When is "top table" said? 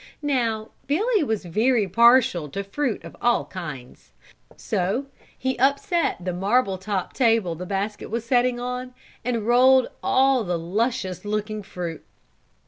6.79-7.53